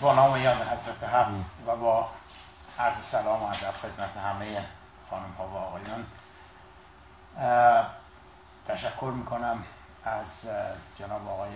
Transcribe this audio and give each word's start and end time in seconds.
با 0.00 0.14
نام 0.14 0.36
یاد 0.36 0.56
حضرت 0.56 1.04
حق 1.04 1.28
و 1.66 1.76
با 1.76 2.08
عرض 2.78 2.96
سلام 3.12 3.42
و 3.42 3.46
ادب 3.46 3.72
خدمت 3.72 4.16
همه 4.16 4.64
خانم 5.10 5.32
ها 5.38 5.48
و 5.48 5.56
آقایان. 5.56 6.06
تشکر 8.66 9.12
می‌کنم 9.16 9.64
از 10.04 10.26
جناب 10.98 11.28
آقای 11.28 11.50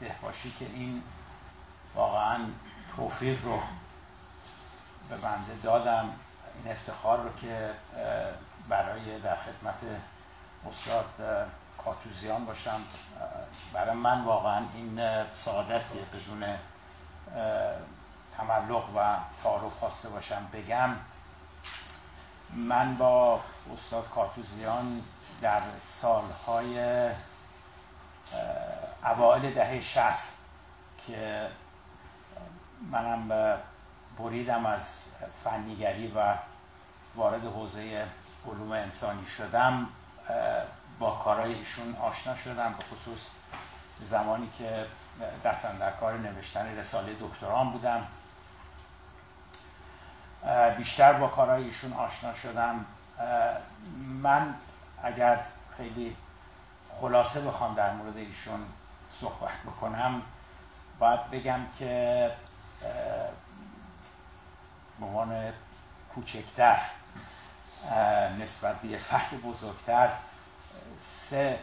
دهباشی 0.00 0.50
که 0.58 0.64
این 0.64 1.02
واقعا 1.94 2.38
توفیق 2.96 3.44
رو 3.44 3.60
به 5.08 5.16
بنده 5.16 5.54
دادم 5.62 6.12
این 6.64 6.72
افتخار 6.72 7.20
رو 7.20 7.32
که 7.40 7.70
برای 8.68 9.20
در 9.20 9.36
خدمت 9.36 9.78
استاد 10.68 11.06
کاتوزیان 11.84 12.44
باشم. 12.44 12.80
برای 13.72 13.96
من 13.96 14.24
واقعا 14.24 14.64
این 14.74 15.24
سعادتیه 15.44 16.02
بدون 16.14 16.56
تملق 18.36 18.96
و 18.96 19.16
تعارف 19.42 19.72
خواسته 19.72 20.08
باشم 20.08 20.46
بگم. 20.52 20.90
من 22.52 22.96
با 22.96 23.40
استاد 23.74 24.08
کاتوزیان 24.08 25.02
در 25.40 25.62
سالهای 26.00 27.08
اوائل 29.04 29.54
دهه 29.54 29.80
شست 29.80 30.38
که 31.06 31.48
منم 32.90 33.58
بریدم 34.18 34.66
از 34.66 34.80
فنیگری 35.44 36.12
و 36.16 36.34
وارد 37.16 37.44
حوزه 37.44 38.06
علوم 38.46 38.72
انسانی 38.72 39.26
شدم 39.26 39.88
با 40.98 41.10
کارهای 41.10 41.54
ایشون 41.54 41.96
آشنا 41.96 42.36
شدم 42.36 42.74
به 42.78 42.84
خصوص 42.84 43.20
زمانی 44.10 44.50
که 44.58 44.86
دستم 45.44 45.76
در 45.78 45.90
کار 45.90 46.18
نوشتن 46.18 46.78
رساله 46.78 47.16
دکتران 47.20 47.70
بودم. 47.70 48.06
بیشتر 50.76 51.12
با 51.12 51.28
کارهای 51.28 51.64
ایشون 51.64 51.92
آشنا 51.92 52.34
شدم. 52.34 52.84
من 54.22 54.54
اگر 55.02 55.40
خیلی 55.76 56.16
خلاصه 57.00 57.40
بخوام 57.40 57.74
در 57.74 57.92
مورد 57.92 58.16
ایشون 58.16 58.60
صحبت 59.20 59.62
بکنم 59.66 60.22
باید 60.98 61.30
بگم 61.30 61.60
که 61.78 62.30
به 65.00 65.06
عنوان 65.06 65.52
کوچکتر 66.14 66.80
نسبت 68.38 68.80
به 68.80 68.98
فرد 68.98 69.40
بزرگتر 69.42 70.10
سه 71.30 71.58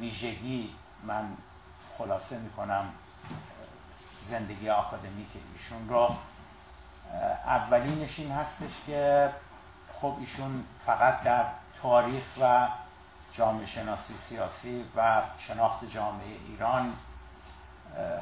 ویژگی 0.00 0.74
من 1.04 1.28
خلاصه 1.98 2.38
می‌کنم 2.38 2.84
زندگی 4.28 4.70
آکادمیک 4.70 5.28
ایشون 5.54 5.88
را 5.88 6.16
اولینش 7.46 8.18
این 8.18 8.32
هستش 8.32 8.70
که 8.86 9.30
خب 10.00 10.16
ایشون 10.20 10.64
فقط 10.86 11.22
در 11.22 11.44
تاریخ 11.82 12.24
و 12.40 12.68
جامعه 13.32 13.66
شناسی 13.66 14.14
سیاسی 14.28 14.84
و 14.96 15.22
شناخت 15.38 15.84
جامعه 15.84 16.36
ایران 16.48 16.92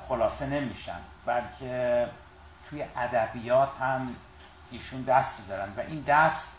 خلاصه 0.08 0.46
نمیشن. 0.46 0.98
بلکه 1.26 2.08
توی 2.70 2.84
ادبیات 2.96 3.70
هم 3.80 4.16
ایشون 4.70 5.02
دست 5.02 5.48
دارن 5.48 5.72
و 5.76 5.80
این 5.80 6.04
دست 6.06 6.52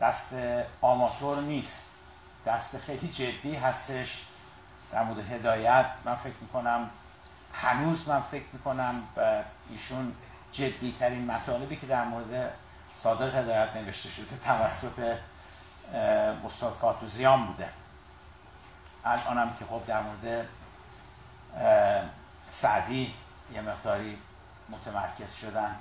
دست 0.00 0.34
آماتور 0.80 1.40
نیست. 1.40 1.86
دست 2.46 2.78
خیلی 2.78 3.08
جدی 3.08 3.54
هستش. 3.54 4.26
در 4.94 5.02
مورد 5.02 5.18
هدایت 5.18 5.86
من 6.04 6.14
فکر 6.14 6.34
می‌کنم 6.40 6.90
هنوز 7.52 8.08
من 8.08 8.20
فکر 8.20 8.44
می‌کنم 8.52 9.02
ایشون 9.70 10.14
جدی 10.52 10.96
ترین 11.00 11.30
مطالبی 11.30 11.76
که 11.76 11.86
در 11.86 12.04
مورد 12.04 12.52
صادق 13.02 13.34
هدایت 13.34 13.76
نوشته 13.76 14.08
شده 14.08 14.38
توسط 14.44 15.16
استاد 16.46 16.78
کاتوزیان 16.80 17.46
بوده. 17.46 17.68
الانم 19.04 19.56
که 19.58 19.64
خب 19.64 19.86
در 19.86 20.02
مورد 20.02 20.46
سعدی 22.62 23.14
یه 23.52 23.60
مقداری 23.60 24.18
متمرکز 24.68 25.32
شدن. 25.40 25.76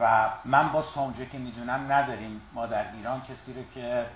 و 0.00 0.30
من 0.44 0.72
باز 0.72 0.84
تا 0.94 1.00
اونجا 1.00 1.24
که 1.24 1.38
می‌دونم 1.38 1.92
نداریم. 1.92 2.40
ما 2.52 2.66
در 2.66 2.92
ایران 2.92 3.22
کسی 3.22 3.54
رو 3.54 3.62
که 3.74 4.06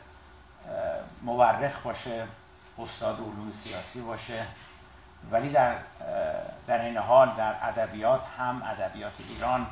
مورخ 1.22 1.82
باشه 1.84 2.26
استاد 2.78 3.16
علوم 3.20 3.52
سیاسی 3.64 4.02
باشه. 4.02 4.46
ولی 5.30 5.50
در 5.50 5.76
در 6.66 6.84
این 6.84 6.96
حال 6.96 7.36
در 7.36 7.54
ادبیات 7.62 8.20
هم 8.38 8.62
ادبیات 8.62 9.12
ایران 9.28 9.66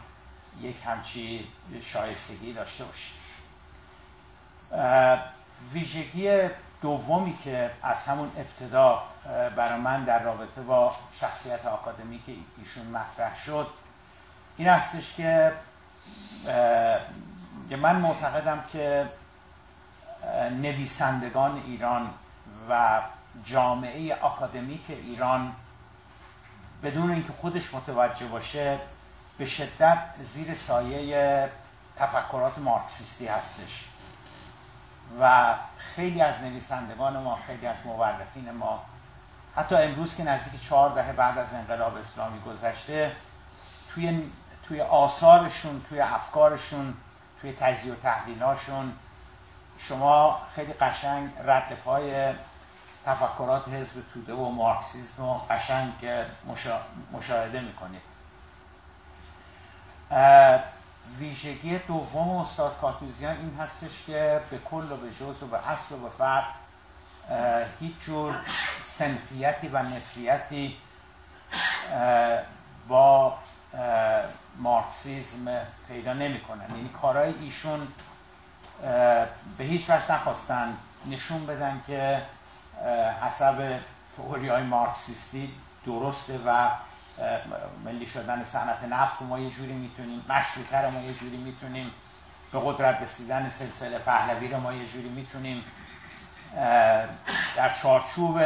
یک 0.60 0.76
همچی 0.84 1.48
شایستگی 1.82 2.52
داشته 2.52 2.84
باشه 2.84 3.10
ویژگی 5.72 6.48
دومی 6.82 7.38
که 7.44 7.70
از 7.82 7.96
همون 7.96 8.30
ابتدا 8.36 9.02
برای 9.56 9.80
من 9.80 10.04
در 10.04 10.22
رابطه 10.22 10.62
با 10.62 10.96
شخصیت 11.20 11.66
آکادمیک 11.66 12.22
ایشون 12.58 12.86
مطرح 12.86 13.38
شد 13.46 13.66
این 14.56 14.68
هستش 14.68 15.14
که 15.16 15.52
من 17.76 17.96
معتقدم 17.96 18.64
که 18.72 19.08
نویسندگان 20.50 21.62
ایران 21.66 22.10
و 22.70 23.00
جامعه 23.44 24.14
آکادمیک 24.14 24.84
ایران 24.88 25.52
بدون 26.82 27.10
اینکه 27.10 27.32
خودش 27.32 27.74
متوجه 27.74 28.26
باشه 28.26 28.78
به 29.38 29.46
شدت 29.46 29.98
زیر 30.34 30.54
سایه 30.54 31.50
تفکرات 31.96 32.58
مارکسیستی 32.58 33.26
هستش. 33.26 33.84
و 35.20 35.54
خیلی 35.78 36.22
از 36.22 36.42
نویسندگان 36.42 37.16
ما 37.16 37.38
خیلی 37.46 37.66
از 37.66 37.76
مورخین 37.84 38.50
ما 38.50 38.82
حتی 39.56 39.74
امروز 39.74 40.14
که 40.16 40.22
نزدیک 40.22 40.68
چهار 40.68 40.90
دهه 40.90 41.12
بعد 41.12 41.38
از 41.38 41.54
انقلاب 41.54 41.96
اسلامی 41.96 42.40
گذشته 42.40 43.12
توی 43.94 44.22
توی 44.62 44.80
آثارشون 44.80 45.82
توی 45.88 46.00
افکارشون 46.00 46.94
توی 47.40 47.52
تجزیه 47.52 47.92
و 47.92 47.96
تحلیلاشون 47.96 48.92
شما 49.78 50.40
خیلی 50.54 50.72
قشنگ 50.72 51.30
رد 51.44 51.74
پای 51.84 52.34
تفکرات 53.06 53.68
حزب 53.68 54.02
توده 54.14 54.32
و 54.32 54.50
مارکسیسم 54.50 55.22
و 55.22 55.38
قشنگ 55.38 55.92
مشاهده 57.12 57.60
می‌کنید. 57.60 58.02
ویژگی 61.18 61.78
دوم 61.78 62.36
استاد 62.36 62.78
کاتوزیان 62.80 63.36
این 63.36 63.56
هستش 63.60 63.90
که 64.06 64.40
به 64.50 64.58
کل 64.58 64.92
و 64.92 64.96
به 64.96 65.10
جز 65.10 65.42
و 65.42 65.46
به 65.46 65.68
اصل 65.68 65.94
و 65.94 65.98
به 65.98 66.08
فرق 66.08 66.44
هیچ 67.80 67.94
جور 68.00 68.34
سنفیتی 68.98 69.68
و 69.68 69.82
نسبیتی 69.82 70.76
با 72.88 73.38
مارکسیزم 74.56 75.66
پیدا 75.88 76.12
نمی‌کنن. 76.12 76.70
یعنی 76.70 76.88
کارهای 76.88 77.34
ایشون 77.34 77.88
به 79.58 79.64
هیچ 79.64 79.90
وجه 79.90 80.12
نخواستن 80.12 80.76
نشون 81.06 81.46
بدن 81.46 81.82
که 81.86 82.22
حسب 83.22 83.78
تئوری 84.16 84.48
های 84.48 84.62
مارکسیستی 84.62 85.54
درسته 85.86 86.40
و 86.46 86.70
ملی 87.84 88.06
شدن 88.06 88.44
صنعت 88.52 88.84
نفت 88.84 89.22
ما 89.22 89.38
یه 89.38 89.50
جوری 89.50 89.72
می‌تونیم 89.72 90.24
مشروطه 90.28 90.90
ما 90.90 91.00
یه 91.00 91.14
جوری 91.14 91.36
می‌تونیم 91.36 91.90
به 92.52 92.60
قدرت 92.64 93.02
رسیدن 93.02 93.52
سلسله 93.58 93.98
پهلوی 93.98 94.48
رو 94.48 94.60
ما 94.60 94.72
یه 94.72 94.86
جوری 94.86 95.08
می‌تونیم 95.08 95.64
در 97.56 97.74
چارچوب 97.82 98.40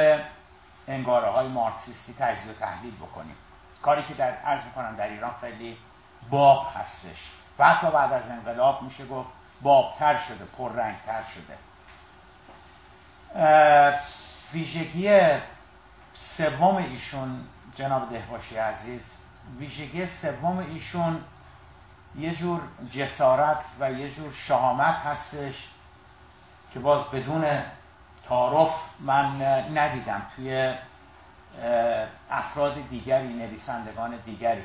انگاره 0.89 1.29
های 1.29 1.49
مارکسیستی 1.49 2.15
تجزیه 2.19 2.53
و 2.53 2.55
تحلیل 2.55 2.95
بکنیم. 2.95 3.37
کاری 3.83 4.03
که 4.03 4.15
در 4.15 4.31
عرض 4.31 4.65
می‌کنم 4.65 4.97
در 4.97 5.09
ایران 5.09 5.35
خیلی 5.41 5.77
باب 6.31 6.67
هستش. 6.77 7.31
و 7.59 7.69
حتی 7.69 7.91
بعد 7.91 8.13
از 8.13 8.31
انقلاب 8.31 8.83
میشه 8.83 9.07
گفت 9.07 9.29
بابتر 9.63 10.19
شده 10.19 10.45
پررنگتر 10.59 11.23
شده. 11.35 11.57
ویژگی 14.53 15.39
سوم 16.37 16.77
ایشون 16.77 17.45
جناب 17.77 18.11
دهباشی 18.11 18.57
عزیز 18.57 19.03
ویژگی 19.59 20.07
سوم 20.07 20.59
ایشون 20.59 21.25
یه 22.19 22.35
جور 22.35 22.61
جسارت 22.93 23.59
و 23.81 23.93
یه 23.93 24.15
جور 24.15 24.33
شهامت 24.33 24.95
هستش 24.95 25.55
که 26.75 26.81
باز 26.81 27.11
بدون 27.11 27.45
تعارف 28.29 28.75
من 29.01 29.43
ندیدم 29.79 30.23
توی 30.37 30.75
افراد 32.31 32.89
دیگری 32.89 33.29
نویسندگان 33.29 34.17
دیگری. 34.17 34.63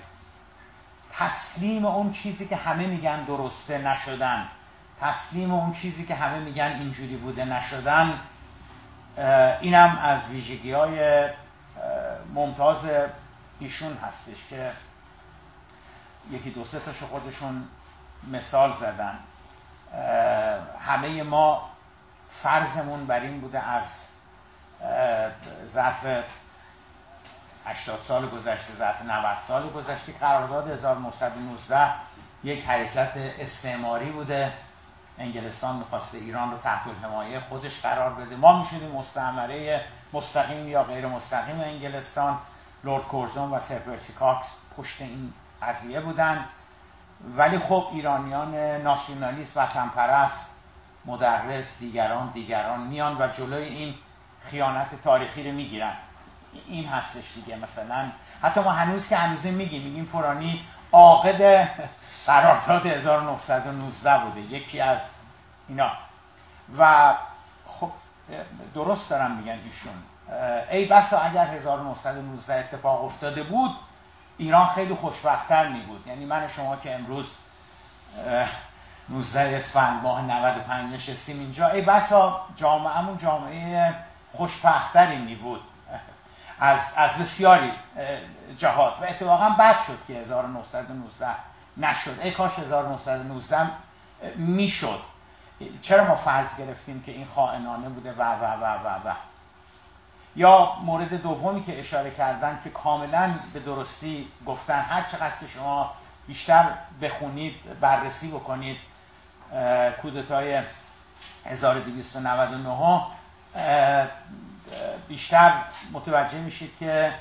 تسلیم 1.13 1.85
اون 1.85 2.13
چیزی 2.13 2.47
که 2.47 2.55
همه 2.55 2.87
میگن 2.87 3.23
درسته 3.23 3.77
نشدن. 3.77 4.47
تسلیم 5.01 5.53
اون 5.53 5.73
چیزی 5.73 6.05
که 6.05 6.15
همه 6.15 6.39
میگن 6.39 6.77
اینجوری 6.79 7.17
بوده 7.17 7.45
نشدن 7.45 8.19
اینم 9.61 9.99
از 10.01 10.29
ویژگی 10.29 10.71
های 10.71 11.27
ممتاز 12.33 12.77
ایشون 13.59 13.93
هستش 13.93 14.37
که 14.49 14.71
یکی 16.31 16.51
دو 16.51 16.65
سه 16.65 16.79
تاشو 16.79 17.07
خودشون 17.07 17.63
مثال 18.31 18.73
زدن. 18.79 19.19
همه 20.79 21.23
ما 21.23 21.69
فرضمون 22.43 23.07
بر 23.07 23.19
این 23.19 23.41
بوده 23.41 23.59
از 23.59 23.83
ظرف 25.73 26.23
80 27.65 27.99
سال 28.07 28.29
گذشته 28.29 28.73
ظرف 28.77 29.01
90 29.01 29.37
سال 29.47 29.69
گذشته 29.69 30.13
قرارداد 30.19 30.71
1919 30.71 31.91
یک 32.43 32.65
حرکت 32.65 33.11
استعماری 33.39 34.11
بوده. 34.11 34.53
انگلستان 35.19 35.75
می‌خواسته 35.75 36.17
ایران 36.17 36.51
رو 36.51 36.57
تحت 36.57 36.87
الحمایه 36.87 37.39
خودش 37.39 37.81
قرار 37.81 38.13
بده. 38.13 38.35
ما 38.35 38.59
می‌شدیم 38.59 38.91
مستعمره 38.91 39.85
مستقیم 40.13 40.67
یا 40.67 40.83
غیر 40.83 41.07
مستقیم 41.07 41.61
انگلستان. 41.61 42.37
لورد 42.83 43.03
کورزون 43.03 43.51
و 43.51 43.59
سرپرسی 43.59 44.13
کاکس 44.13 44.47
پشت 44.77 45.01
این 45.01 45.33
قضیه 45.61 45.99
بودن. 45.99 46.45
ولی 47.37 47.59
خب 47.59 47.87
ایرانیان 47.93 48.55
ناسیونالیست 48.55 49.57
و 49.57 49.65
پرست 49.95 50.55
مدرس 51.05 51.79
دیگران 51.79 52.29
دیگران 52.31 52.79
میان 52.79 53.17
و 53.19 53.27
جلوی 53.27 53.63
این 53.63 53.95
خیانت 54.41 55.03
تاریخی 55.03 55.43
رو 55.43 55.55
می‌گیرن. 55.55 55.93
این 56.67 56.87
هستش 56.87 57.23
دیگه 57.35 57.57
مثلا 57.57 58.11
حتی 58.41 58.59
ما 58.59 58.71
هنوز 58.71 59.07
که 59.07 59.17
هنوز 59.17 59.45
میگیم 59.45 59.83
میگیم 59.83 60.05
فرانی 60.05 60.65
عاقد 60.91 61.69
قرارداد 62.25 62.85
1919 62.85 64.17
بوده. 64.17 64.39
یکی 64.39 64.81
از 64.81 64.99
اینا. 65.67 65.91
و 66.77 67.13
خب 67.79 67.89
درست 68.75 69.09
دارم 69.09 69.31
میگن 69.31 69.59
ایشون. 69.65 69.93
ای 70.71 70.85
بسا 70.85 71.19
اگر 71.19 71.45
1919 71.45 72.53
اتفاق 72.53 73.05
افتاده 73.05 73.43
بود 73.43 73.71
ایران 74.37 74.67
خیلی 74.67 74.93
خوشبختتر 74.93 75.67
می 75.67 75.79
بود 75.79 76.07
یعنی 76.07 76.25
من 76.25 76.47
شما 76.47 76.75
که 76.75 76.95
امروز 76.95 77.25
19 79.09 79.39
اسفند 79.39 80.03
ماه 80.03 80.21
95 80.21 80.93
نشستیم 80.93 81.39
اینجا 81.39 81.67
ای 81.67 81.81
بسا 81.81 82.41
جامعهمون 82.55 83.17
جامعه 83.17 83.95
خوشبختتری 84.33 85.17
می 85.17 85.35
بود 85.35 85.61
از, 86.59 86.79
از 86.95 87.11
بسیاری 87.11 87.71
جهات. 88.57 88.93
و 89.01 89.03
اتفاقا 89.03 89.49
بد 89.49 89.75
شد 89.87 89.97
که 90.07 90.13
1919 90.13 91.27
نشد. 91.77 92.19
ای 92.21 92.31
کاش 92.31 92.59
1919 92.59 93.69
می‌شد. 94.35 95.01
چرا 95.81 96.03
ما 96.03 96.15
فرض 96.15 96.47
گرفتیم 96.57 97.03
که 97.03 97.11
این 97.11 97.27
خائنانه 97.35 97.89
بوده 97.89 98.13
و 98.13 98.21
و 98.21 98.43
و 98.43 98.63
و 98.63 99.09
و؟ 99.09 99.13
یا 100.35 100.73
مورد 100.83 101.21
دومی 101.21 101.63
که 101.63 101.79
اشاره 101.79 102.11
کردن 102.11 102.59
که 102.63 102.69
کاملا 102.69 103.33
به 103.53 103.59
درستی 103.59 104.27
گفتن 104.45 104.79
هر 104.79 105.01
چقدر 105.11 105.33
که 105.39 105.47
شما 105.47 105.91
بیشتر 106.27 106.65
بخونید 107.01 107.79
بررسی 107.81 108.31
بکنید 108.31 108.77
کودتای 110.01 110.61
1299 111.45 113.01
بیشتر 115.07 115.53
متوجه 115.91 116.37
میشید 116.37 116.71
که 116.79 117.13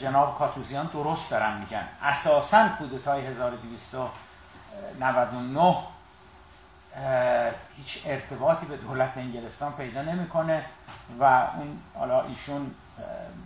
جناب 0.00 0.38
کاتوزیان 0.38 0.86
درست 0.86 1.30
دارن 1.30 1.58
میگن. 1.58 1.88
اساسا 2.02 2.68
کودتای 2.68 3.26
1299 3.26 5.76
هیچ 7.76 8.02
ارتباطی 8.06 8.66
به 8.66 8.76
دولت 8.76 9.16
انگلستان 9.16 9.72
پیدا 9.72 10.02
نمی‌کنه 10.02 10.64
و 11.20 11.24
اون 11.24 11.78
حالا 11.98 12.22
ایشون 12.22 12.70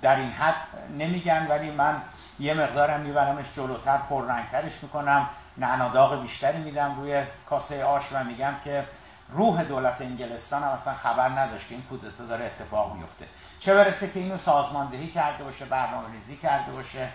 در 0.03 0.17
این 0.17 0.31
حد 0.31 0.55
نمیگن 0.99 1.47
ولی 1.47 1.71
من 1.71 2.03
یه 2.39 2.55
مقدارم 2.55 3.01
میبرمش 3.01 3.47
جلوتر 3.57 3.99
پررنگترش 3.99 4.83
می‌کنم 4.83 5.29
نعناداغ 5.59 6.23
بیشتری 6.23 6.59
میدم 6.59 6.97
روی 7.01 7.23
کاسه 7.49 7.85
آش 7.85 8.03
و 8.13 8.25
میگم 8.25 8.55
که 8.65 8.85
روح 9.33 9.63
دولت 9.63 10.01
انگلستان 10.01 10.63
هم 10.63 10.69
اصلا 10.69 10.95
خبر 10.95 11.29
نداشت 11.29 11.69
که 11.69 11.75
این 11.75 11.83
کودتا 11.83 12.25
داره 12.25 12.45
اتفاق 12.45 12.95
میفته. 12.95 13.25
چه 13.61 13.75
برسه 13.75 14.11
که 14.11 14.21
اینو 14.21 14.39
سازماندهی 14.39 15.11
کرده 15.11 15.45
باشه 15.45 15.65
برنامه 15.65 16.07
ریزی 16.13 16.37
کرده 16.37 16.73
باشه 16.73 17.09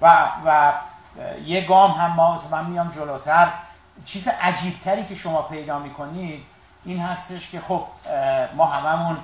و, 0.00 0.28
و 0.44 0.72
یه 1.44 1.66
گام 1.66 1.90
هم 1.90 2.12
ما 2.12 2.42
من 2.50 2.66
میام 2.66 2.92
جلوتر. 2.94 3.48
چیز 4.04 4.28
عجیبتری 4.28 5.06
که 5.06 5.14
شما 5.14 5.42
پیدا 5.42 5.78
می‌کنید 5.78 6.42
این 6.84 7.00
هستش 7.00 7.50
که 7.50 7.60
خب 7.60 7.86
ما 8.56 8.66
هممون 8.66 9.18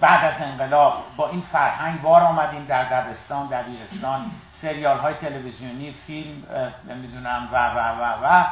بعد 0.00 0.34
از 0.34 0.42
انقلاب 0.42 0.94
با 1.16 1.28
این 1.28 1.40
فرهنگ 1.40 2.02
بار 2.02 2.22
آمدیم 2.22 2.64
در 2.64 2.84
دبستان 2.84 3.46
دبیرستان. 3.46 4.30
سریال 4.60 4.98
های 4.98 5.14
تلویزیونی 5.14 5.92
فیلم 5.92 6.42
نمی‌دونم 6.88 7.48
و 7.52 7.70
و 7.70 7.78
و 7.78 8.24
و 8.24 8.44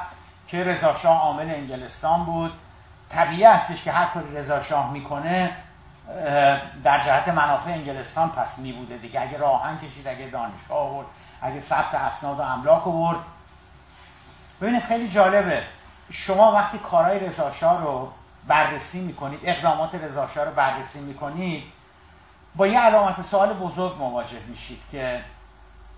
که 0.52 0.64
رضا 0.64 0.98
شاه 0.98 1.20
عامل 1.20 1.50
انگلستان 1.50 2.24
بود. 2.24 2.52
طبیعی 3.10 3.44
هستش 3.44 3.84
که 3.84 3.92
هر 3.92 4.06
کاری 4.06 4.36
رضا 4.36 4.62
شاه 4.62 4.92
می‌کنه 4.92 5.56
در 6.84 7.04
جهت 7.04 7.28
منافع 7.28 7.70
انگلستان 7.70 8.30
پس 8.30 8.58
می 8.58 8.72
بوده 8.72 8.96
دیگه. 8.96 9.20
اگه 9.20 9.38
راهن 9.38 9.78
کشید 9.78 10.08
اگه 10.08 10.26
دانشگاه 10.26 10.78
آورد 10.78 11.06
اگه 11.42 11.60
ثبت 11.60 11.94
اسناد 11.94 12.38
و 12.38 12.42
املاک 12.42 12.86
آورد. 12.86 13.18
ببینید 14.60 14.82
خیلی 14.82 15.10
جالبه. 15.10 15.62
شما 16.10 16.52
وقتی 16.52 16.78
کارهای 16.78 17.18
رضا 17.18 17.52
رو 17.78 18.12
بررسی 18.46 19.00
می‌کنید 19.00 19.40
اقدامات 19.42 19.94
رضا 19.94 20.24
رو 20.24 20.50
بررسی 20.56 21.00
می‌کنید 21.00 21.64
با 22.56 22.66
یه 22.66 22.80
علامت 22.80 23.22
سوال 23.22 23.52
بزرگ 23.52 23.98
مواجه 23.98 24.40
میشید 24.48 24.80
که 24.92 25.24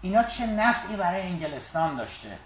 اینا 0.02 0.22
چه 0.22 0.46
نفعی 0.46 0.96
برای 0.96 1.22
انگلستان 1.22 1.96
داشته؟ 1.96 2.38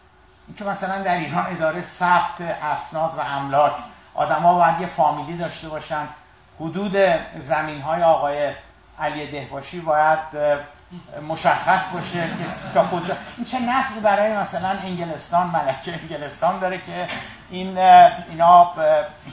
اینکه 0.48 0.64
مثلا 0.64 1.02
در 1.02 1.14
ایران 1.14 1.46
اداره 1.46 1.82
ثبت 1.98 2.40
اسناد 2.40 3.14
و 3.18 3.20
املاک 3.20 3.72
آدما 4.14 4.54
باید 4.54 4.80
یه 4.80 4.86
فامیلی 4.86 5.38
داشته 5.38 5.68
باشن. 5.68 6.08
حدود 6.60 6.96
زمین 7.48 7.80
های 7.80 8.02
آقای 8.02 8.52
علی 8.98 9.30
دهباشی 9.30 9.80
باید 9.80 10.18
مشخص 11.28 11.92
باشه 11.92 12.28
که 12.28 12.74
تا 12.74 12.86
کجا. 12.86 13.16
این 13.36 13.46
چه 13.46 13.58
نفعی 13.58 14.00
برای 14.00 14.36
مثلا 14.36 14.68
انگلستان 14.68 15.46
ملکه 15.46 16.00
انگلستان 16.02 16.58
داره 16.58 16.78
که 16.78 17.08
این 17.50 17.78
اینا 17.78 18.72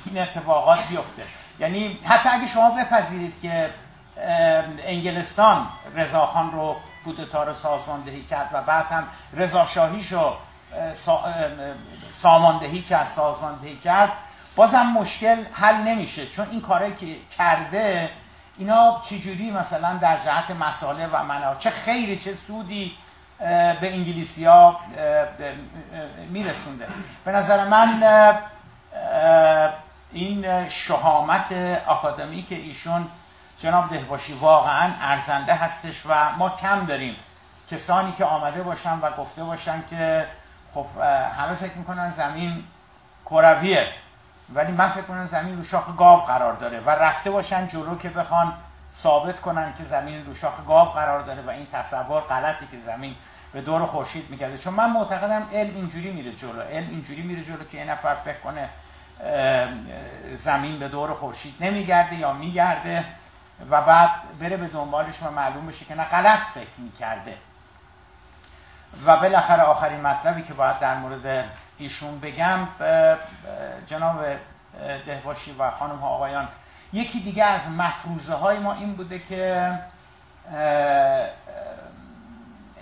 این 0.05 0.17
اتفاقات 0.17 0.87
بیفته. 0.89 1.23
یعنی 1.59 1.99
حتی 2.05 2.29
اگه 2.29 2.47
شما 2.47 2.71
بپذیرید 2.71 3.33
که 3.41 3.69
انگلستان 4.87 5.67
رضاخان 5.95 6.51
رو 6.51 6.75
کودتا 7.05 7.43
رو 7.43 7.53
سازماندهی 7.53 8.23
کرد 8.23 8.49
و 8.53 8.61
بعد 8.61 8.85
هم 8.85 9.07
رضا 9.33 9.67
رو 9.75 10.33
ساماندهی 12.21 12.81
کرد 12.81 13.07
سازماندهی 13.15 13.77
کرد. 13.77 14.11
بازم 14.55 14.85
مشکل 14.85 15.43
حل 15.53 15.75
نمیشه 15.75 16.27
چون 16.27 16.47
این 16.51 16.61
کارهایی 16.61 16.95
که 16.95 17.15
کرده 17.37 18.09
اینا 18.57 19.01
چجوری 19.09 19.51
مثلا 19.51 19.93
در 19.93 20.17
جهت 20.25 20.51
مساله 20.51 21.07
و 21.07 21.23
منافع 21.23 21.59
چه 21.59 21.69
خیری 21.69 22.19
چه 22.19 22.33
سودی 22.47 22.97
به 23.81 23.93
انگلیسی 23.93 24.45
ها 24.45 24.79
میرسونده. 26.29 26.87
به 27.25 27.31
نظر 27.31 27.67
من 27.67 28.03
این 30.11 30.69
شهامت 30.69 31.51
آکادمی 31.87 32.43
که 32.43 32.55
ایشون 32.55 33.07
جناب 33.61 33.89
دهباشی 33.89 34.33
واقعا 34.33 34.91
ارزنده 35.01 35.53
هستش 35.53 36.05
و 36.05 36.31
ما 36.37 36.49
کم 36.49 36.85
داریم. 36.85 37.15
کسانی 37.71 38.13
که 38.17 38.25
آمده 38.25 38.63
باشن 38.63 38.99
و 38.99 39.11
گفته 39.11 39.43
باشن 39.43 39.83
که 39.89 40.25
خب 40.75 40.85
همه 41.37 41.55
فکر 41.55 41.77
می‌کنن 41.77 42.13
زمین 42.17 42.63
کرویه. 43.25 43.87
ولی 44.53 44.71
من 44.71 44.89
فکر 44.89 45.01
کنم 45.01 45.27
زمین 45.27 45.57
رو 45.57 45.63
شاخ 45.63 45.97
گاو 45.97 46.19
قرار 46.19 46.53
داره 46.53 46.79
و 46.79 46.89
رفته 46.89 47.31
باشن 47.31 47.67
جلو 47.67 47.97
که 47.97 48.09
بخوان 48.09 48.53
ثابت 49.03 49.41
کنن 49.41 49.73
که 49.77 49.83
زمین 49.83 50.25
رو 50.25 50.33
شاخ 50.33 50.53
گاو 50.67 50.89
قرار 50.89 51.19
داره 51.19 51.41
و 51.41 51.49
این 51.49 51.67
تصور 51.73 52.21
غلطی 52.21 52.67
که 52.71 52.77
زمین 52.85 53.15
به 53.53 53.61
دور 53.61 53.85
خورشید 53.85 54.29
میگرده 54.29 54.57
چون 54.57 54.73
من 54.73 54.91
معتقدم 54.91 55.47
علم 55.53 55.75
اینجوری 55.75 56.11
میره 56.11 56.31
جلو. 56.31 56.61
علم 56.61 56.89
اینجوری 56.89 57.21
میره 57.21 57.43
جلو 57.43 57.63
که 57.71 57.77
یه 57.77 57.91
نفر 57.91 58.15
فکر 58.15 58.39
کنه 58.39 58.69
زمین 60.43 60.79
به 60.79 60.87
دور 60.87 61.13
خورشید 61.13 61.55
نمیگرده 61.59 62.15
یا 62.15 62.33
میگرده 62.33 63.05
و 63.69 63.81
بعد 63.81 64.09
بره 64.39 64.57
به 64.57 64.67
دنبالش 64.67 65.23
و 65.23 65.31
معلوم 65.31 65.67
بشه 65.67 65.85
که 65.85 65.95
نه 65.95 66.03
غلط 66.03 66.39
فکر 66.53 66.77
می‌کرده. 66.77 67.37
و 69.05 69.17
بالاخره 69.17 69.63
آخرین 69.63 70.01
مطلبی 70.01 70.43
که 70.43 70.53
باید 70.53 70.79
در 70.79 70.97
مورد 70.97 71.45
ایشون 71.77 72.19
بگم 72.19 72.67
جناب 73.85 74.25
دهباشی 75.05 75.55
و 75.59 75.71
خانم 75.71 75.95
ها 75.95 76.07
آقایان 76.07 76.47
یکی 76.93 77.19
دیگه 77.19 77.43
از 77.43 77.61
مفروضه 77.71 78.33
های 78.33 78.59
ما 78.59 78.73
این 78.73 78.95
بوده 78.95 79.19
که 79.19 79.71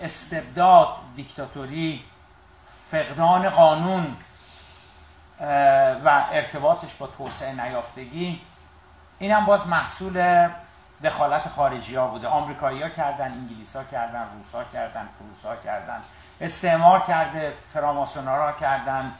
استبداد 0.00 0.88
دیکتاتوری 1.16 2.04
فقدان 2.90 3.50
قانون 3.50 4.16
و 6.04 6.24
ارتباطش 6.32 6.94
با 6.94 7.06
توسعه 7.06 7.52
نیافتگی 7.52 8.40
این 9.18 9.32
هم 9.32 9.44
باز 9.44 9.66
محصول 9.66 10.48
دخالت 11.02 11.48
خارجی 11.48 11.96
ها 11.96 12.08
بوده. 12.08 12.28
آمریکایی 12.28 12.82
ها 12.82 12.88
کردن 12.88 13.32
انگلیس 13.32 13.76
ها 13.76 13.84
کردن 13.84 14.22
روس 14.34 14.54
ها 14.54 14.64
کردن 14.72 15.08
فروس 15.18 15.44
ها 15.44 15.62
کردن. 15.62 16.00
استعمار 16.40 17.00
کرده 17.00 17.52
فراماسونارا 17.74 18.52
کردن 18.52 19.12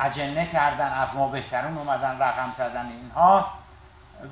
اجنه 0.00 0.46
کردن 0.46 0.92
از 0.92 1.14
ما 1.14 1.28
بهترون 1.28 1.78
اومدن 1.78 2.18
رقم 2.18 2.52
زدن 2.58 2.86
اینها. 2.86 3.52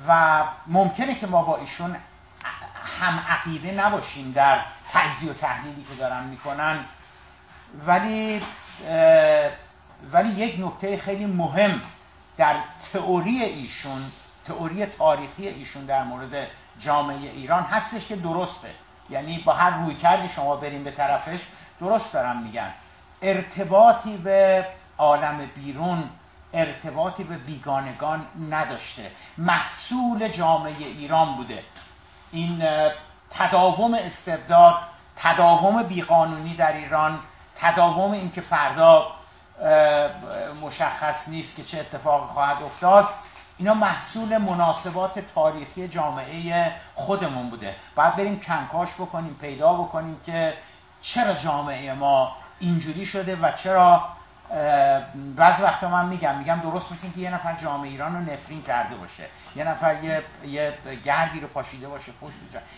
و 0.07 0.43
ممکنه 0.67 1.15
که 1.15 1.27
ما 1.27 1.43
با 1.43 1.57
ایشون 1.57 1.95
هم 2.99 3.19
عقیده 3.29 3.71
نباشیم 3.71 4.31
در 4.31 4.59
تجزیه 4.93 5.31
و 5.31 5.33
تحلیلی 5.33 5.83
که 5.83 5.95
دارن 5.95 6.23
می‌کنن. 6.23 6.79
ولی 7.85 8.43
ولی 10.11 10.29
یک 10.29 10.65
نکته 10.65 10.97
خیلی 10.97 11.25
مهم 11.25 11.81
در 12.37 12.55
تئوری 12.93 13.43
ایشون 13.43 14.11
تئوری 14.45 14.85
تاریخی 14.85 15.47
ایشون 15.47 15.85
در 15.85 16.03
مورد 16.03 16.47
جامعه 16.81 17.31
ایران 17.31 17.63
هستش 17.63 18.07
که 18.07 18.15
درسته. 18.15 18.69
یعنی 19.09 19.37
با 19.37 19.53
هر 19.53 19.69
روی 19.69 19.95
کردی 19.95 20.29
شما 20.29 20.55
بریم 20.55 20.83
به 20.83 20.91
طرفش 20.91 21.39
درست 21.79 22.13
دارم 22.13 22.43
میگن. 22.43 22.71
ارتباطی 23.21 24.17
به 24.17 24.65
عالم 24.97 25.49
بیرون 25.55 26.03
ارتباطی 26.53 27.23
به 27.23 27.37
بیگانگان 27.37 28.25
نداشته. 28.49 29.11
محصول 29.37 30.27
جامعه 30.27 30.77
ایران 30.77 31.35
بوده. 31.35 31.63
این 32.31 32.63
تداوم 33.31 33.93
استبداد 33.93 34.75
تداوم 35.15 35.83
بیقانونی 35.83 36.55
در 36.55 36.77
ایران 36.77 37.19
تداوم 37.59 38.11
اینکه 38.11 38.41
فردا 38.41 39.07
مشخص 40.61 41.15
نیست 41.27 41.55
که 41.55 41.63
چه 41.63 41.79
اتفاقی 41.79 42.33
خواهد 42.33 42.63
افتاد. 42.63 43.09
اینا 43.57 43.73
محصول 43.73 44.37
مناسبات 44.37 45.19
تاریخی 45.35 45.87
جامعه 45.87 46.71
خودمون 46.95 47.49
بوده. 47.49 47.75
باید 47.95 48.15
بریم 48.15 48.39
کنکاش 48.39 48.93
بکنیم 48.93 49.37
پیدا 49.41 49.73
بکنیم 49.73 50.19
که 50.25 50.53
چرا 51.01 51.33
جامعه 51.33 51.93
ما 51.93 52.31
اینجوری 52.59 53.05
شده 53.05 53.35
و 53.35 53.51
چرا 53.63 54.01
بعض 55.35 55.61
وقتا 55.61 55.87
من 55.87 56.05
میگم 56.05 56.37
میگم 56.37 56.59
درست 56.63 56.91
مثل 56.91 57.11
که 57.15 57.19
یه 57.19 57.33
نفر 57.33 57.55
جامعه 57.55 57.89
ایران 57.89 58.15
رو 58.15 58.33
نفرین 58.33 58.61
کرده 58.61 58.95
باشه. 58.95 59.23
یه 59.55 59.63
نفر 59.63 60.03
یه, 60.03 60.23
یه 60.45 60.73
گردی 61.05 61.39
رو 61.39 61.47
پاشیده 61.47 61.87
باشه 61.87 62.11
پشت 62.21 62.35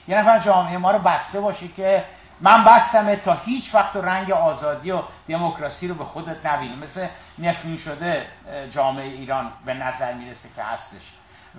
یه 0.08 0.18
نفر 0.18 0.40
جامعه 0.40 0.78
ما 0.78 0.92
رو 0.92 1.00
بسته 1.00 1.42
باشه 1.42 1.68
که 1.68 2.04
من 2.42 2.64
بستم 2.64 3.16
تا 3.16 3.34
هیچ 3.34 3.76
وقت 3.76 3.96
رنگ 3.96 4.32
آزادی 4.32 4.92
و 4.92 5.02
دموکراسی 5.28 5.88
رو 5.88 5.96
به 5.96 6.04
خودت 6.04 6.46
نبینی 6.46 6.76
مثل 6.76 7.08
نفرین 7.40 7.78
شده 7.78 8.26
جامعه 8.72 9.06
ایران 9.06 9.52
به 9.66 9.74
نظر 9.74 10.14
می‌رسه 10.14 10.50
که 10.56 10.64
هستش. 10.64 11.02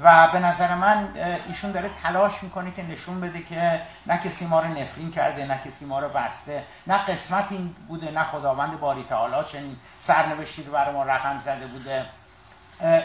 و 0.02 0.28
به 0.32 0.38
نظر 0.38 0.74
من 0.74 1.08
ایشون 1.48 1.72
داره 1.72 1.90
تلاش 2.02 2.42
می‌کنه 2.42 2.70
که 2.70 2.82
نشون 2.82 3.20
بده 3.20 3.42
که 3.42 3.80
نه 4.06 4.18
کسی 4.18 4.46
ما 4.46 4.60
رو 4.60 4.68
نفرین 4.68 5.10
کرده 5.10 5.46
نه 5.46 5.60
کسی 5.66 5.84
ما 5.84 6.00
رو 6.00 6.08
بسته 6.08 6.64
نه 6.86 6.98
قسمت 6.98 7.44
این 7.50 7.74
بوده 7.88 8.10
نه 8.10 8.24
خداوند 8.24 8.80
باری 8.80 9.04
تعالی 9.08 9.36
چنین 9.52 9.76
سرنوشتی 10.06 10.62
رو 10.62 10.72
برای 10.72 10.94
ما 10.94 11.02
رقم 11.04 11.40
زده 11.40 11.66
بوده. 11.66 12.04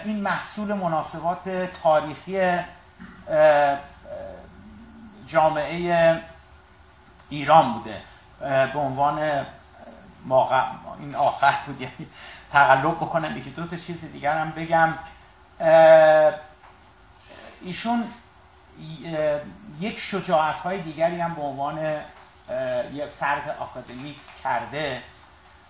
این 0.05 0.21
محصول 0.21 0.73
مناسبات 0.73 1.49
تاریخی 1.83 2.59
جامعه 5.27 6.19
ایران 7.29 7.73
بوده. 7.73 8.01
به 8.73 8.79
عنوان 8.79 9.45
این 10.99 11.15
آخر 11.15 11.55
بود 11.65 11.81
یعنی 11.81 12.07
تقلب 12.51 12.95
بکنم 12.95 13.37
یکی 13.37 13.49
دو 13.49 13.67
تا 13.67 13.77
چیز 13.77 14.11
دیگر 14.11 14.37
هم 14.37 14.51
بگم. 14.51 14.93
ایشون 17.61 18.03
یک 19.79 19.99
شجاعت 19.99 20.55
های 20.55 20.81
دیگری 20.81 21.19
هم 21.19 21.33
به 21.33 21.41
عنوان 21.41 21.77
یه 22.93 23.05
فرد 23.19 23.55
آکادمیک 23.59 24.17
کرده. 24.43 25.01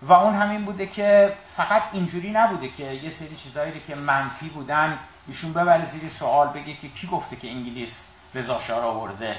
و 0.01 0.13
اون 0.13 0.35
همین 0.35 0.65
بوده 0.65 0.87
که 0.87 1.33
فقط 1.57 1.81
اینجوری 1.91 2.31
نبوده 2.31 2.69
که 2.69 2.83
یه 2.83 3.11
سری 3.11 3.35
چیزهایی 3.35 3.79
که 3.87 3.95
منفی 3.95 4.49
بودن 4.49 4.99
ایشون 5.27 5.53
ببره 5.53 5.91
زیر 5.91 6.09
سوال 6.19 6.47
بگه 6.47 6.73
که 6.73 6.89
کی 6.89 7.07
گفته 7.07 7.35
که 7.35 7.51
انگلیس 7.51 8.07
رضا 8.35 8.59
آورده 8.69 9.35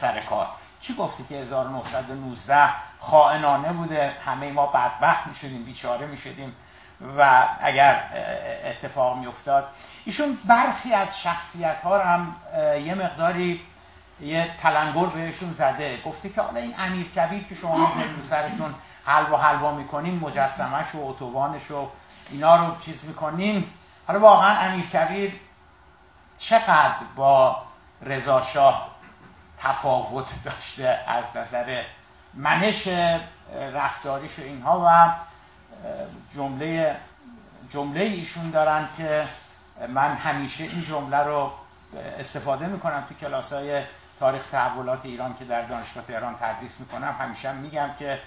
سر 0.00 0.20
کار. 0.20 0.48
کی 0.86 0.94
گفته 0.94 1.24
که 1.28 1.34
1919 1.34 2.68
خائنانه 3.00 3.72
بوده؟ 3.72 4.12
همه 4.24 4.52
ما 4.52 4.66
بدبخت 4.66 5.26
می 5.26 5.34
شدیم 5.34 5.64
بیچاره 5.64 6.06
می 6.06 6.16
شدیم 6.16 6.56
و 7.18 7.48
اگر 7.60 8.04
اتفاق 8.64 9.18
می 9.18 9.26
افتاد 9.26 9.68
ایشون 10.04 10.38
برخی 10.44 10.92
از 10.92 11.08
شخصیت 11.22 11.76
ها 11.80 12.04
هم 12.04 12.36
یه 12.84 12.94
مقداری 12.94 13.60
یه 14.20 14.50
تلنگر 14.62 15.06
بهشون 15.06 15.52
زده. 15.52 16.02
گفته 16.02 16.28
که 16.28 16.40
حالا 16.40 16.60
این 16.60 16.74
امیر 16.78 17.06
کبیر 17.06 17.44
که 17.44 17.54
شما 17.54 17.76
می‌ذارید 17.94 18.24
سرتون 18.30 18.74
حلوا 19.04 19.38
حلوا 19.38 19.74
می‌کنین 19.74 20.18
مجسمش 20.18 20.94
و 20.94 21.08
اتوبانش 21.08 21.70
و 21.70 21.88
اینا 22.30 22.56
رو 22.56 22.76
چیز 22.84 23.04
می‌کنین. 23.04 23.64
حالا 24.06 24.20
واقعا 24.20 24.58
امیر 24.58 24.86
کبیر 24.86 25.32
چقدر 26.38 26.94
با 27.16 27.62
رضا 28.02 28.42
شاه 28.42 28.93
تفاوت 29.64 30.26
داشته 30.44 30.98
از 31.06 31.24
نظر 31.34 31.82
منش 32.34 32.88
رفتاریش 33.72 34.38
اینها 34.38 34.84
و 34.86 35.14
جمله 36.34 36.96
جمله 37.70 38.00
ایشون 38.00 38.50
دارن 38.50 38.88
که 38.96 39.28
من 39.88 40.14
همیشه 40.14 40.64
این 40.64 40.82
جمله 40.84 41.16
رو 41.16 41.52
استفاده 42.18 42.66
می‌کنم 42.66 43.04
تو 43.08 43.14
کلاس 43.14 43.52
های 43.52 43.82
تاریخ 44.20 44.42
تحولات 44.52 45.04
ایران 45.04 45.36
که 45.38 45.44
در 45.44 45.62
دانشگاه 45.62 46.04
تهران 46.04 46.36
تدریس 46.40 46.80
می‌کنم. 46.80 47.16
همیشه 47.20 47.52
میگم 47.52 47.90
که 47.98 48.20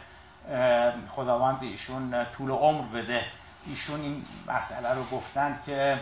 خداوند 1.10 1.64
ایشون 1.64 2.26
طول 2.26 2.52
عمر 2.52 2.88
بده. 2.88 3.26
ایشون 3.66 4.02
این 4.02 4.26
مسئله 4.48 4.94
رو 4.94 5.04
گفتن 5.04 5.60
که 5.66 6.00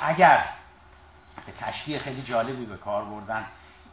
اگر 0.00 0.44
به 1.46 1.52
تشبیه 1.60 1.98
خیلی 1.98 2.22
جالبی 2.22 2.66
به 2.66 2.76
کار 2.76 3.04
بردن 3.04 3.44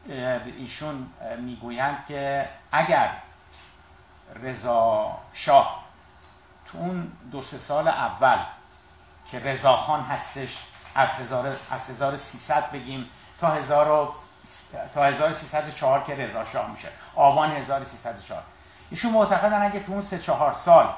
ایشون 0.08 1.08
می‌گویند 1.40 2.06
که 2.08 2.50
اگر 2.72 3.10
رضا 4.44 5.18
شاه 5.34 5.84
تو 6.72 6.78
اون 6.78 7.12
دو 7.32 7.42
سه 7.42 7.58
سال 7.58 7.88
اول 7.88 8.38
که 9.32 9.40
رضاخان 9.40 10.02
هستش 10.02 10.58
از, 10.96 11.10
از 11.72 11.90
1300 11.90 12.72
بگیم 12.72 13.10
تا, 13.42 13.48
هزار 13.48 14.10
تا 14.94 15.06
1304 15.06 16.04
که 16.04 16.16
رضا 16.16 16.46
شاه 16.46 16.72
میشه. 16.72 16.88
آبان 17.16 17.52
1304 17.52 18.44
ایشون 18.90 19.12
معتقدن 19.12 19.62
اگه 19.62 19.80
تو 19.80 19.92
اون 19.92 20.02
سه 20.02 20.20
چهار 20.20 20.56
سال 20.66 20.90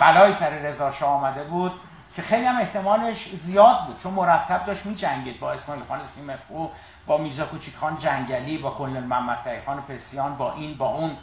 بلای 0.00 0.34
سر 0.38 0.50
رضا 0.50 0.92
شاه 0.92 1.10
آمده 1.10 1.44
بود 1.44 1.72
که 2.16 2.22
خیلی 2.22 2.46
هم 2.46 2.56
احتمالش 2.56 3.28
زیاد 3.44 3.86
بود 3.86 4.00
چون 4.02 4.14
مرتب 4.14 4.66
داشت 4.66 4.86
می 4.86 4.94
جنگید 4.94 5.40
با 5.40 5.52
اسماعیل 5.52 5.84
خان 5.84 6.00
سیمفو 6.14 6.70
با 7.06 7.18
میرزا 7.18 7.46
کوچیک 7.46 7.76
خان 7.76 7.98
جنگلی 7.98 8.58
با 8.58 8.70
کلن 8.70 9.04
محمد 9.04 9.62
خان 9.66 9.82
پسیان 9.82 10.36
با 10.36 10.52
این 10.52 10.74
با 10.74 10.86
اون. 10.86 11.16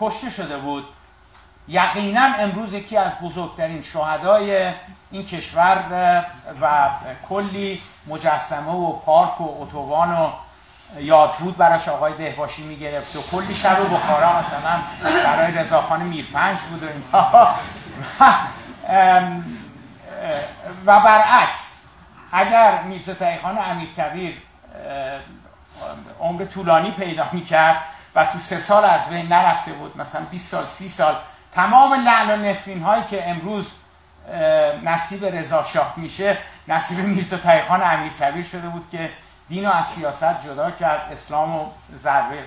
کشته 0.00 0.30
شده 0.30 0.58
بود. 0.58 0.84
یقینا 1.68 2.20
امروز 2.38 2.72
یکی 2.72 2.96
از 2.96 3.12
بزرگترین 3.22 3.82
شهدای 3.82 4.72
این 5.10 5.26
کشور 5.26 5.84
و 6.60 6.90
کلی 7.28 7.82
مجسمه 8.06 8.72
و 8.72 8.92
پارک 8.92 9.40
و 9.40 9.62
اتوبان 9.62 10.10
و 10.10 10.30
یادبود 10.98 11.56
براش 11.56 11.88
آقای 11.88 12.12
دهباشی 12.12 12.62
می‌گرفت 12.62 13.16
و 13.16 13.22
کلی 13.30 13.54
شب 13.54 13.80
و 13.80 13.96
بخارا 13.96 14.28
مثلا 14.28 14.80
برای 15.24 15.52
رضاخان 15.52 16.02
میرپنج 16.02 16.58
بود 16.60 16.82
و 16.82 16.86
و 20.86 21.00
برعکس 21.00 21.60
اگر 22.32 22.82
میرزا 22.82 23.14
امیر 23.58 23.88
کبیر 23.88 24.42
عمر 26.20 26.44
طولانی 26.44 26.90
پیدا 26.90 27.26
می‌کرد 27.32 27.76
و 28.14 28.26
تو 28.26 28.38
سه 28.38 28.60
سال 28.60 28.84
از 28.84 29.08
بین 29.10 29.32
نرفته 29.32 29.72
بود 29.72 30.00
مثلا 30.00 30.24
20 30.30 30.50
سال 30.50 30.66
30 30.78 30.88
سال 30.96 31.16
تمام 31.54 31.94
لعن 31.94 32.30
و 32.30 32.50
نفرین 32.50 32.82
هایی 32.82 33.04
که 33.10 33.30
امروز 33.30 33.72
نصیب 34.84 35.24
رضا 35.24 35.64
شاه 35.64 35.94
میشه 35.96 36.38
نصیب 36.68 36.98
میرزا 36.98 37.38
امیر 37.82 38.12
کبیر 38.12 38.44
شده 38.44 38.68
بود 38.68 38.90
که 38.90 39.10
دین 39.48 39.66
و 39.66 39.70
از 39.70 39.84
سیاست 39.94 40.44
جدا 40.44 40.70
کرد 40.70 41.12
اسلام 41.12 41.56
و 41.56 41.66
ضربه 42.02 42.38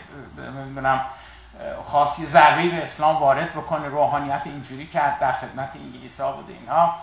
خاصی 1.85 2.25
ضربه 2.25 2.69
به 2.69 2.83
اسلام 2.83 3.17
وارد 3.17 3.51
بکنه 3.51 3.87
روحانیت 3.87 4.41
اینجوری 4.45 4.87
کرد 4.87 5.19
در 5.19 5.31
خدمت 5.31 5.69
انگلیس 5.75 6.19
ها 6.19 6.31
بوده 6.31 6.53
اینها 6.53 6.95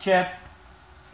که 0.00 0.26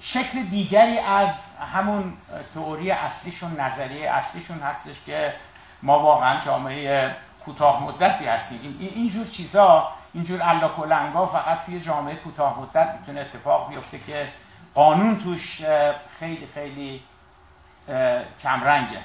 شکل 0.00 0.42
دیگری 0.42 0.98
از 0.98 1.30
همون 1.74 2.12
تئوری 2.54 2.90
اصلیشون 2.90 3.60
نظریه 3.60 4.10
اصلیشون 4.10 4.58
هستش 4.58 4.96
که 5.06 5.34
ما 5.82 5.98
واقعا 5.98 6.44
جامعه 6.44 7.14
کوتاه 7.44 7.82
مدتی 7.82 8.26
هستیم. 8.26 8.78
اینجور 8.80 9.26
چیزا 9.26 9.88
اینجور 10.14 10.42
الا 10.42 11.26
فقط 11.26 11.58
توی 11.66 11.80
جامعه 11.80 12.16
کوتاه 12.16 12.60
مدت 12.60 12.94
می‌تونه 13.00 13.20
اتفاق 13.20 13.68
بیفته 13.68 13.98
که 13.98 14.28
قانون 14.74 15.20
توش 15.24 15.62
خیلی 16.18 16.48
خیلی 16.54 17.02
کمرنگه. 18.42 18.98